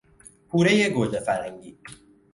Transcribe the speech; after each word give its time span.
پورهی 0.49 0.89
گوجه 0.89 1.19
فرنگی 1.19 1.77